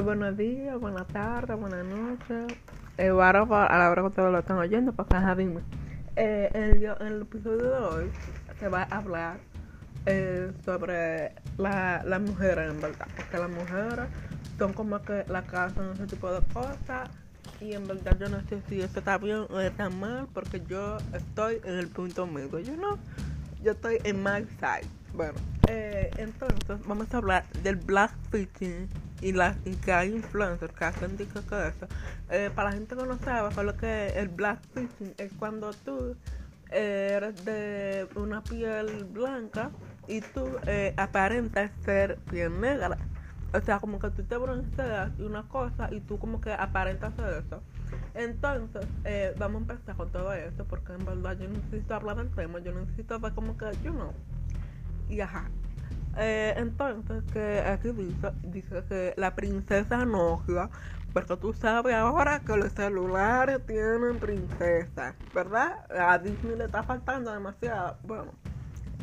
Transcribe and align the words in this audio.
Buenos 0.00 0.38
días, 0.38 0.80
buenas 0.80 1.06
tardes, 1.08 1.54
buenas 1.60 1.84
noches. 1.84 2.58
Eh, 2.96 3.08
ahora 3.08 3.42
a 3.42 3.78
la 3.78 3.90
hora 3.90 4.00
que 4.00 4.08
ustedes 4.08 4.32
lo 4.32 4.38
están 4.38 4.56
oyendo, 4.56 4.90
pues 4.94 5.06
ajá, 5.10 5.34
dime. 5.34 5.60
Eh, 6.16 6.48
en, 6.54 6.82
en 6.82 7.12
el 7.12 7.22
episodio 7.22 7.58
de 7.58 7.76
hoy 7.76 8.10
se 8.58 8.68
va 8.68 8.88
a 8.90 8.96
hablar 8.96 9.36
eh, 10.06 10.50
sobre 10.64 11.34
la, 11.58 12.02
las 12.06 12.22
mujeres, 12.22 12.70
en 12.70 12.80
verdad. 12.80 13.06
Porque 13.14 13.36
las 13.36 13.50
mujeres 13.50 14.08
son 14.58 14.72
como 14.72 15.02
que 15.02 15.26
la 15.28 15.42
casa 15.42 15.84
en 15.84 15.92
ese 15.92 16.06
tipo 16.06 16.32
de 16.32 16.40
cosas. 16.54 17.10
Y 17.60 17.74
en 17.74 17.86
verdad 17.86 18.16
yo 18.18 18.30
no 18.30 18.40
sé 18.48 18.62
si 18.70 18.80
eso 18.80 18.98
está 18.98 19.18
bien 19.18 19.44
o 19.50 19.60
está 19.60 19.90
mal, 19.90 20.26
porque 20.32 20.62
yo 20.66 20.96
estoy 21.12 21.60
en 21.64 21.74
el 21.74 21.88
punto 21.88 22.26
medio. 22.26 22.58
Yo 22.60 22.74
no, 22.78 22.96
yo 23.62 23.72
estoy 23.72 23.98
en 24.04 24.22
my 24.22 24.46
side. 24.58 24.88
Bueno, 25.14 25.34
eh, 25.68 26.10
entonces 26.16 26.86
vamos 26.86 27.12
a 27.12 27.18
hablar 27.18 27.46
del 27.62 27.76
blackfishing 27.76 28.88
y, 29.20 29.32
la, 29.32 29.54
y 29.66 29.74
que 29.76 29.92
hay 29.92 30.12
influencers 30.12 30.72
que 30.72 30.84
hacen 30.86 31.16
que 31.16 31.24
eso. 31.24 31.86
Eh, 32.30 32.50
para 32.54 32.70
la 32.70 32.76
gente 32.76 32.96
que 32.96 33.04
no 33.04 33.18
sabe, 33.18 33.62
lo 33.62 33.76
que 33.76 34.08
el 34.18 34.28
blackfishing 34.28 35.14
es 35.18 35.30
cuando 35.38 35.70
tú 35.84 36.16
eres 36.70 37.44
de 37.44 38.08
una 38.14 38.42
piel 38.42 39.04
blanca 39.04 39.70
y 40.08 40.22
tú 40.22 40.46
eh, 40.66 40.94
aparentas 40.96 41.70
ser 41.84 42.16
piel 42.30 42.58
negra. 42.58 42.96
O 43.52 43.60
sea, 43.60 43.80
como 43.80 43.98
que 43.98 44.08
tú 44.10 44.22
te 44.22 44.36
bronceas 44.38 45.10
y 45.18 45.22
una 45.22 45.42
cosa 45.42 45.92
y 45.92 46.00
tú 46.00 46.18
como 46.18 46.40
que 46.40 46.54
aparentas 46.54 47.14
ser 47.16 47.44
eso. 47.46 47.62
Entonces, 48.14 48.86
eh, 49.04 49.34
vamos 49.38 49.68
a 49.68 49.72
empezar 49.72 49.94
con 49.94 50.10
todo 50.10 50.32
eso 50.32 50.64
porque 50.64 50.94
en 50.94 51.04
verdad 51.04 51.36
yo 51.38 51.48
necesito 51.48 51.94
hablar 51.94 52.16
del 52.16 52.30
tema, 52.30 52.60
yo 52.60 52.72
necesito 52.72 53.20
ver 53.20 53.32
como 53.34 53.58
que, 53.58 53.66
yo 53.84 53.92
no. 53.92 54.14
Y 55.12 55.20
ajá. 55.20 55.44
Eh, 56.16 56.54
entonces, 56.56 57.22
que 57.34 57.60
aquí 57.60 57.90
dice, 57.92 58.32
dice 58.44 58.82
que 58.88 59.12
la 59.18 59.34
princesa 59.34 60.06
Nokia, 60.06 60.70
porque 61.12 61.36
tú 61.36 61.52
sabes 61.52 61.94
ahora 61.94 62.40
que 62.40 62.56
los 62.56 62.72
celulares 62.72 63.60
tienen 63.66 64.18
princesa, 64.18 65.14
¿verdad? 65.34 65.84
A 65.90 66.18
Disney 66.18 66.56
le 66.56 66.64
está 66.64 66.82
faltando 66.82 67.30
demasiado. 67.30 67.98
Bueno, 68.04 68.32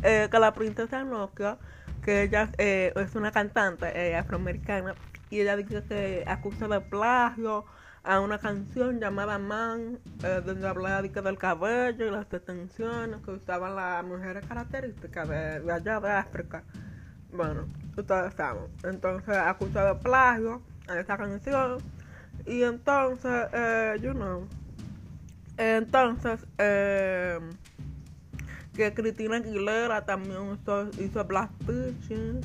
eh, 0.02 0.28
que 0.32 0.40
la 0.40 0.52
princesa 0.56 1.04
Nokia, 1.04 1.60
que 2.04 2.24
ella 2.24 2.50
eh, 2.58 2.92
es 2.96 3.14
una 3.14 3.32
cantante 3.32 4.16
afroamericana, 4.16 4.96
y 5.30 5.42
ella 5.42 5.56
dice 5.58 5.84
que 5.88 6.24
acusa 6.28 6.68
de 6.68 6.82
plagio 6.82 7.66
a 8.04 8.20
una 8.20 8.38
canción 8.38 9.00
llamada 9.00 9.38
Man, 9.38 10.00
eh, 10.24 10.42
donde 10.46 10.68
hablaba 10.68 11.02
del 11.02 11.38
cabello 11.38 12.08
y 12.08 12.12
las 12.12 12.30
detenciones 12.30 13.22
que 13.24 13.32
usaban 13.32 13.76
las 13.76 14.04
mujeres 14.04 14.46
características 14.46 15.28
de, 15.28 15.72
allá 15.72 16.00
de 16.00 16.12
África. 16.12 16.64
Bueno, 17.32 17.66
ustedes 17.98 18.34
saben. 18.34 18.64
Entonces 18.84 19.36
acusa 19.36 19.94
de 19.94 19.96
plagio 19.96 20.62
a 20.88 21.00
esa 21.00 21.18
canción. 21.18 21.78
Y 22.46 22.64
entonces, 22.64 23.48
eh, 23.54 23.98
you 24.02 24.14
know. 24.14 24.48
Entonces, 25.58 26.46
eh, 26.58 27.38
que 28.74 28.94
Cristina 28.94 29.38
Aguilera 29.38 30.06
también 30.06 30.54
hizo, 30.54 30.90
hizo 31.00 31.26
Black 31.26 31.52
Pitching 31.68 32.40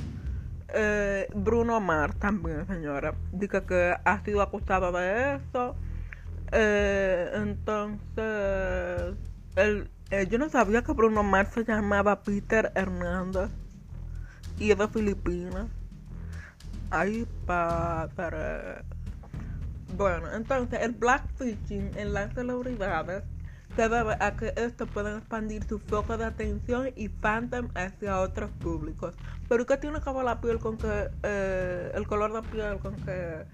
eh, 0.75 1.29
Bruno 1.35 1.81
Mars 1.81 2.17
también, 2.19 2.67
señora. 2.67 3.15
Dice 3.33 3.63
que 3.65 3.95
ha 4.05 4.25
sido 4.25 4.43
acusado 4.43 4.93
de 4.93 5.37
eso. 5.37 5.77
Eh, 6.53 7.31
entonces, 7.35 9.17
eh, 9.57 10.27
yo 10.29 10.39
no 10.39 10.49
sabía 10.49 10.83
que 10.83 10.93
Bruno 10.93 11.23
Mars 11.23 11.51
se 11.55 11.65
llamaba 11.65 12.23
Peter 12.23 12.73
Hernández 12.75 13.51
y 14.59 14.71
es 14.71 14.79
de 14.79 14.89
Filipinas. 14.89 15.67
Ay, 16.91 17.27
padre. 17.47 18.83
Bueno, 19.97 20.33
entonces 20.35 20.81
el 20.83 20.93
blackfishing 20.93 21.91
en 21.97 22.13
las 22.13 22.35
celebridades 22.35 23.23
debe 23.83 24.17
a 24.21 24.37
que 24.37 24.53
esto 24.57 24.87
puede 24.93 25.17
expandir 25.19 25.65
su 25.65 25.79
foco 25.81 26.17
de 26.19 26.25
atención 26.27 26.91
y 26.97 27.09
fandom 27.09 27.71
hacia 27.75 28.21
otros 28.21 28.51
públicos. 28.53 29.15
Pero 29.49 29.67
¿qué 29.67 29.77
tiene 29.77 30.01
que 30.01 30.13
ver 30.13 30.25
la 30.25 30.41
piel 30.41 30.59
con 30.61 30.79
que, 30.79 31.11
eh, 31.23 31.91
el 31.95 32.07
color 32.07 32.33
de 32.33 32.43
piel 32.43 32.79
con 32.81 33.01
que, 33.01 33.47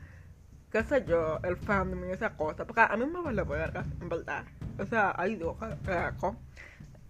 qué 0.71 0.85
sé 0.85 1.05
yo, 1.07 1.41
el 1.43 1.57
fandom 1.59 2.05
y 2.09 2.13
esa 2.13 2.37
cosa? 2.37 2.67
Porque 2.67 2.83
a 2.83 2.97
mí 2.97 3.07
me 3.07 3.23
vale 3.23 3.43
verga, 3.45 3.89
en 4.01 4.09
verdad. 4.09 4.47
O 4.79 4.87
sea, 4.87 5.15
ahí 5.19 5.37
digo, 5.37 5.59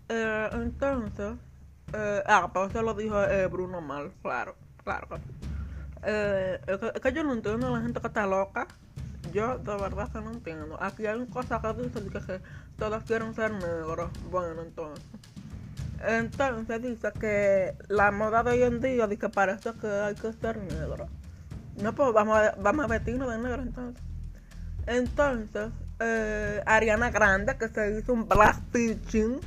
eh, 0.08 0.48
entonces, 0.52 1.38
eh, 1.92 2.22
ah, 2.26 2.50
pero 2.52 2.66
eso 2.66 2.82
lo 2.82 2.94
dijo 2.94 3.22
eh, 3.24 3.46
Bruno 3.46 3.80
Mal, 3.80 4.12
claro, 4.22 4.56
claro. 4.84 5.22
Eh, 6.02 6.60
es 6.66 7.00
que 7.02 7.12
yo 7.12 7.24
no 7.24 7.34
entiendo 7.34 7.68
a 7.68 7.70
la 7.78 7.82
gente 7.82 8.00
que 8.00 8.06
está 8.08 8.26
loca 8.26 8.66
yo 9.32 9.58
de 9.58 9.76
verdad 9.76 10.10
que 10.12 10.20
no 10.20 10.30
entiendo. 10.30 10.76
Aquí 10.80 11.06
hay 11.06 11.16
una 11.16 11.26
cosa 11.26 11.60
que 11.60 11.82
dice 11.82 12.00
que, 12.26 12.40
todos 12.78 13.04
quieren 13.04 13.34
ser 13.34 13.52
negros. 13.52 14.10
Bueno, 14.30 14.62
entonces. 14.62 15.04
Entonces 16.06 16.82
dice 16.82 17.12
que 17.18 17.74
la 17.88 18.10
moda 18.10 18.42
de 18.42 18.52
hoy 18.52 18.62
en 18.62 18.80
día 18.80 19.06
dice 19.06 19.20
que 19.20 19.28
parece 19.28 19.72
que 19.74 19.86
hay 19.86 20.14
que 20.14 20.32
ser 20.32 20.56
negro. 20.58 21.08
No, 21.82 21.94
pues 21.94 22.12
vamos 22.12 22.38
a, 22.38 22.54
vamos 22.60 22.84
a 22.84 22.88
vestirnos 22.88 23.30
de 23.30 23.38
negro 23.38 23.62
entonces. 23.62 24.02
Entonces, 24.86 25.70
eh, 26.00 26.62
Ariana 26.66 27.10
Grande, 27.10 27.56
que 27.56 27.68
se 27.68 27.98
hizo 27.98 28.12
un 28.12 28.26
black 28.26 28.60
pitching. 28.72 29.40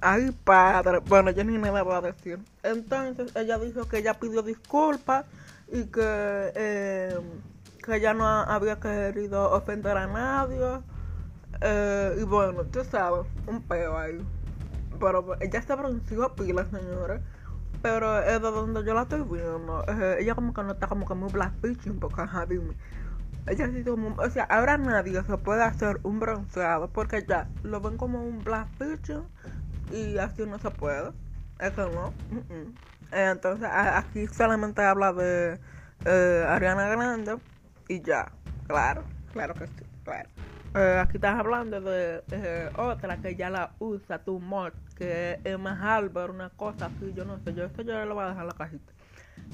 Ay, 0.00 0.30
padre. 0.44 0.98
Bueno, 0.98 1.30
yo 1.30 1.44
ni 1.44 1.56
me 1.56 1.70
voy 1.70 1.94
a 1.94 2.00
decir. 2.00 2.38
Entonces, 2.62 3.34
ella 3.34 3.58
dijo 3.58 3.88
que 3.88 3.98
ella 3.98 4.14
pidió 4.14 4.42
disculpas 4.42 5.24
y 5.72 5.84
que... 5.84 6.52
Eh, 6.54 7.18
que 7.84 7.96
ella 7.96 8.14
no 8.14 8.26
había 8.26 8.80
querido 8.80 9.52
ofender 9.52 9.96
a 9.96 10.06
nadie. 10.06 10.80
Eh, 11.60 12.16
y 12.20 12.22
bueno, 12.24 12.64
tú 12.64 12.82
sabes, 12.84 13.26
un 13.46 13.60
peo 13.62 13.96
ahí. 13.98 14.24
Pero 14.98 15.36
ella 15.40 15.60
se 15.60 15.76
pronunció 15.76 16.34
pila, 16.34 16.66
señores. 16.70 17.20
Pero 17.82 18.18
es 18.20 18.40
de 18.40 18.50
donde 18.50 18.84
yo 18.84 18.94
la 18.94 19.02
estoy 19.02 19.22
viendo. 19.22 19.84
Eh, 19.86 20.16
ella 20.20 20.34
como 20.34 20.54
que 20.54 20.62
no 20.62 20.72
está 20.72 20.86
como 20.86 21.06
que 21.06 21.14
muy 21.14 21.30
black 21.30 21.52
pitching, 21.60 22.00
porque 22.00 22.22
ajá, 22.22 22.46
dime. 22.46 22.74
Ella 23.46 23.68
sí 23.70 23.84
como, 23.84 24.14
o 24.16 24.30
sea, 24.30 24.44
ahora 24.44 24.78
nadie 24.78 25.22
se 25.22 25.36
puede 25.36 25.62
hacer 25.62 26.00
un 26.02 26.18
bronceado 26.18 26.88
porque 26.88 27.26
ya 27.28 27.46
lo 27.62 27.78
ven 27.82 27.98
como 27.98 28.24
un 28.24 28.42
black 28.42 28.68
y 29.92 30.16
así 30.16 30.46
no 30.46 30.58
se 30.58 30.70
puede. 30.70 31.12
Eso 31.60 31.90
no. 31.90 32.14
Entonces 33.12 33.68
aquí 33.70 34.26
solamente 34.28 34.82
habla 34.82 35.12
de 35.12 35.60
eh, 36.06 36.46
Ariana 36.48 36.88
Grande 36.88 37.36
y 37.88 38.00
ya. 38.00 38.30
Claro, 38.66 39.04
claro 39.32 39.54
que 39.54 39.66
sí, 39.66 39.84
claro. 40.04 40.28
Eh, 40.76 40.98
aquí 41.00 41.18
estás 41.18 41.38
hablando 41.38 41.80
de 41.80 42.24
eh, 42.32 42.68
otra 42.76 43.16
que 43.18 43.36
ya 43.36 43.48
la 43.48 43.70
usa, 43.78 44.18
tu 44.18 44.40
mod, 44.40 44.72
que 44.96 45.38
es 45.44 45.56
más 45.56 45.80
Albert, 45.80 46.30
una 46.30 46.50
cosa 46.50 46.86
así, 46.86 47.12
yo 47.14 47.24
no 47.24 47.38
sé, 47.38 47.54
yo 47.54 47.64
esto 47.64 47.82
yo 47.82 48.04
le 48.04 48.12
voy 48.12 48.24
a 48.24 48.30
dejar 48.30 48.46
la 48.46 48.54
cajita. 48.54 48.92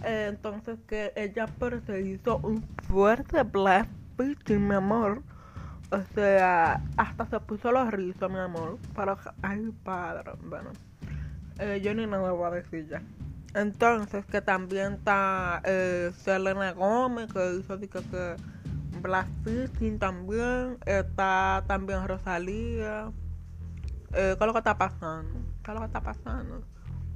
Eh, 0.04 0.28
entonces 0.30 0.78
que 0.88 1.12
ella 1.16 1.46
pero 1.58 1.80
se 1.82 2.00
hizo 2.00 2.38
un 2.38 2.62
fuerte 2.88 3.42
black 3.42 3.86
pitching, 4.16 4.66
mi 4.66 4.74
amor. 4.76 5.22
O 5.90 6.00
sea, 6.14 6.80
hasta 6.96 7.26
se 7.26 7.40
puso 7.40 7.70
los 7.70 7.90
rizos, 7.90 8.30
mi 8.30 8.38
amor. 8.38 8.78
Para, 8.94 9.18
ay, 9.42 9.74
padre, 9.84 10.32
bueno. 10.44 10.70
yo 11.82 11.94
ni 11.94 12.06
nada 12.06 12.30
voy 12.30 12.46
a 12.46 12.50
decir 12.50 12.88
ya. 12.88 13.02
Entonces, 13.54 14.24
que 14.26 14.40
también 14.40 14.94
está 14.94 15.60
eh, 15.64 16.12
Selena 16.16 16.72
Gómez, 16.72 17.32
que 17.32 17.56
hizo 17.56 17.78
que, 17.80 17.88
que 17.88 18.00
también. 19.98 20.78
Está 20.86 21.64
también 21.66 22.06
Rosalía. 22.06 23.10
Eh, 24.12 24.36
¿Qué 24.38 24.44
es 24.44 24.46
lo 24.46 24.52
que 24.52 24.58
está 24.58 24.78
pasando? 24.78 25.40
¿Qué 25.64 25.70
es 25.70 25.74
lo 25.74 25.80
que 25.80 25.86
está 25.86 26.00
pasando? 26.00 26.62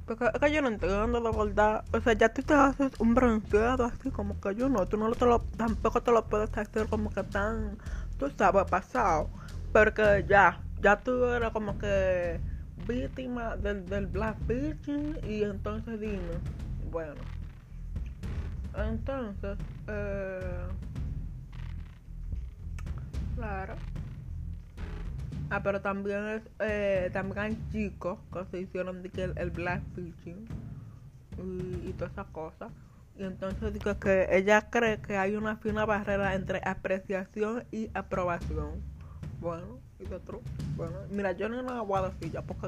Porque 0.05 0.25
es 0.25 0.39
que 0.39 0.53
yo 0.53 0.61
no 0.61 0.67
entiendo 0.67 1.21
de 1.21 1.45
verdad. 1.45 1.83
O 1.93 2.01
sea, 2.01 2.13
ya 2.13 2.29
tú 2.29 2.43
te 2.43 2.53
haces 2.53 2.91
un 2.99 3.15
bronceado 3.15 3.85
así 3.85 4.11
como 4.11 4.39
que 4.39 4.55
yo 4.55 4.69
no. 4.69 4.85
Tú 4.85 4.97
no 4.97 5.11
te 5.11 5.25
lo, 5.25 5.39
tampoco 5.57 6.01
te 6.01 6.11
lo 6.11 6.25
puedes 6.25 6.55
hacer 6.57 6.87
como 6.87 7.09
que 7.09 7.23
tan, 7.23 7.77
tú 8.17 8.29
sabes, 8.37 8.65
pasado. 8.65 9.29
Porque 9.73 10.25
ya, 10.27 10.59
ya 10.81 10.99
tú 10.99 11.25
eres 11.25 11.51
como 11.51 11.77
que 11.79 12.39
víctima 12.87 13.55
del, 13.57 13.85
del 13.85 14.07
black 14.07 14.37
pitching 14.47 15.17
y 15.27 15.43
entonces 15.43 15.99
dime, 15.99 16.19
bueno, 16.91 17.21
entonces, 18.77 19.57
eh, 19.87 20.67
claro. 23.35 23.75
Ah, 25.49 25.61
pero 25.63 25.79
también 25.79 26.25
es, 26.27 26.41
eh, 26.59 27.09
también 27.13 27.39
hay 27.39 27.57
chicos 27.71 28.19
que 28.33 28.45
se 28.51 28.59
hicieron 28.61 29.03
de 29.03 29.09
que 29.09 29.23
el, 29.23 29.51
black 29.51 29.81
pitching 29.95 30.47
y, 31.37 31.89
y 31.89 31.93
todas 31.97 32.13
esas 32.13 32.27
cosas. 32.27 32.71
Y 33.17 33.23
entonces 33.23 33.73
digo 33.73 33.97
que 33.99 34.27
ella 34.31 34.69
cree 34.69 34.99
que 34.99 35.17
hay 35.17 35.35
una 35.35 35.55
fina 35.55 35.85
barrera 35.85 36.35
entre 36.35 36.61
apreciación 36.65 37.63
y 37.71 37.89
aprobación. 37.93 38.81
Bueno, 39.39 39.79
Bueno, 40.75 40.93
mira, 41.09 41.31
yo 41.31 41.49
no 41.49 41.63
me 41.63 41.79
voy 41.81 41.99
a 41.99 42.09
decir 42.09 42.31
ya 42.31 42.41
porque 42.41 42.67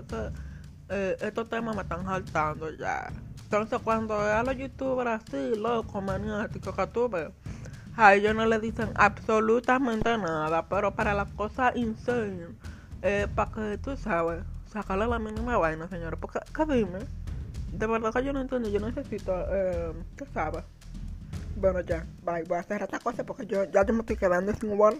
eh, 0.89 1.17
estos 1.21 1.49
temas 1.49 1.75
me 1.75 1.81
están 1.81 2.05
saltando 2.05 2.69
ya. 2.71 3.11
Entonces, 3.43 3.79
cuando 3.83 4.19
a 4.19 4.43
los 4.43 4.57
youtubers 4.57 5.21
así, 5.21 5.55
locos, 5.55 6.03
maniáticos 6.03 6.75
que 6.75 6.87
tuve, 6.87 7.31
a 7.95 8.13
ellos 8.13 8.35
no 8.35 8.45
le 8.45 8.59
dicen 8.59 8.89
absolutamente 8.95 10.17
nada, 10.17 10.67
pero 10.67 10.93
para 10.93 11.13
las 11.13 11.29
cosas 11.33 11.75
insane, 11.75 12.47
eh, 13.01 13.27
para 13.33 13.51
que 13.51 13.77
tú 13.77 13.95
sabes, 13.97 14.43
sacarle 14.71 15.07
la 15.07 15.19
mínima 15.19 15.57
vaina, 15.57 15.87
señores. 15.87 16.19
Porque, 16.19 16.39
¿qué 16.53 16.65
dime? 16.65 16.99
De 17.71 17.87
verdad 17.87 18.13
que 18.13 18.23
yo 18.23 18.33
no 18.33 18.41
entiendo, 18.41 18.69
yo 18.69 18.79
necesito, 18.79 19.33
eh, 19.49 19.93
¿qué 20.17 20.25
sabes? 20.33 20.63
Bueno, 21.55 21.81
ya, 21.81 22.05
bye, 22.23 22.43
voy 22.43 22.57
a 22.57 22.61
hacer 22.61 22.83
esta 22.83 22.99
cosa 22.99 23.23
porque 23.23 23.47
yo 23.47 23.63
ya 23.63 23.83
yo 23.85 23.93
me 23.93 24.01
estoy 24.01 24.15
quedando 24.15 24.53
sin 24.53 24.71
igual. 24.71 24.99